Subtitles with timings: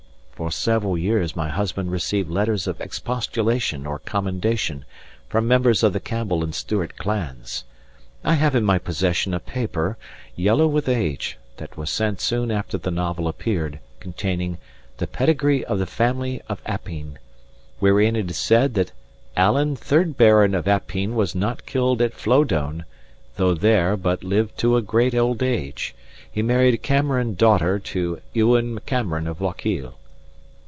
[0.41, 4.85] For several years my husband received letters of expostulation or commendation
[5.29, 7.63] from members of the Campbell and Stewart clans.
[8.23, 9.99] I have in my possession a paper,
[10.35, 14.57] yellow with age, that was sent soon after the novel appeared, containing
[14.97, 17.19] "The Pedigree of the Family of Appine,"
[17.77, 18.93] wherein it is said that
[19.37, 22.85] "Alan 3rd Baron of Appine was not killed at Flowdoun,
[23.35, 25.93] tho there, but lived to a great old age.
[26.31, 29.99] He married Cameron Daughter to Ewen Cameron of Lochiel."